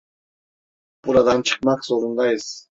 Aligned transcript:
Buradan 1.05 1.41
çıkmak 1.41 1.83
zorundayız. 1.85 2.67